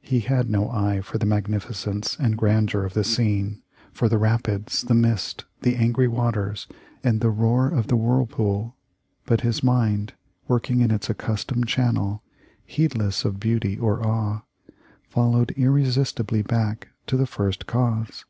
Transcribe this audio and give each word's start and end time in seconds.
He 0.00 0.20
had 0.20 0.48
no 0.48 0.70
eye 0.70 1.02
for 1.02 1.18
the 1.18 1.26
magnificence 1.26 2.16
and 2.18 2.34
grandeur 2.38 2.84
of 2.86 2.94
the 2.94 3.04
scene, 3.04 3.62
for 3.92 4.08
the 4.08 4.16
rapids, 4.16 4.80
the 4.80 4.94
mist, 4.94 5.44
the 5.60 5.76
angry 5.76 6.08
waters, 6.08 6.66
and 7.04 7.20
the 7.20 7.28
roar 7.28 7.68
of 7.68 7.88
the 7.88 7.96
whirlpool, 7.96 8.74
but 9.26 9.42
his 9.42 9.62
mind, 9.62 10.14
working 10.48 10.80
in 10.80 10.90
its 10.90 11.10
accustomed 11.10 11.68
channel, 11.68 12.22
heedless 12.64 13.22
of 13.26 13.38
beauty 13.38 13.78
or 13.78 14.02
awe, 14.02 14.44
followed 15.02 15.50
irresistibly 15.58 16.40
back 16.40 16.88
to 17.06 17.18
the 17.18 17.26
first 17.26 17.66
cause. 17.66 18.24